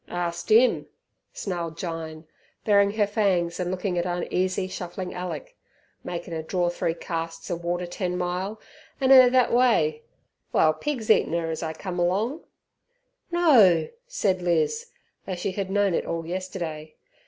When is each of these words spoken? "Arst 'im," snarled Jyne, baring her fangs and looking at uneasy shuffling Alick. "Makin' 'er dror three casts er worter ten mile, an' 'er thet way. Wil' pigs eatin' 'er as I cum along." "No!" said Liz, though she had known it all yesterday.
"Arst 0.09 0.49
'im," 0.49 0.87
snarled 1.31 1.77
Jyne, 1.77 2.23
baring 2.65 2.89
her 2.93 3.05
fangs 3.05 3.59
and 3.59 3.69
looking 3.69 3.99
at 3.99 4.05
uneasy 4.07 4.67
shuffling 4.67 5.13
Alick. 5.13 5.55
"Makin' 6.03 6.33
'er 6.33 6.41
dror 6.41 6.71
three 6.71 6.95
casts 6.95 7.51
er 7.51 7.55
worter 7.55 7.85
ten 7.85 8.17
mile, 8.17 8.59
an' 8.99 9.11
'er 9.11 9.29
thet 9.29 9.51
way. 9.53 10.01
Wil' 10.53 10.73
pigs 10.73 11.11
eatin' 11.11 11.35
'er 11.35 11.51
as 11.51 11.61
I 11.61 11.73
cum 11.73 11.99
along." 11.99 12.41
"No!" 13.31 13.89
said 14.07 14.41
Liz, 14.41 14.87
though 15.27 15.35
she 15.35 15.51
had 15.51 15.69
known 15.69 15.93
it 15.93 16.07
all 16.07 16.25
yesterday. 16.25 16.95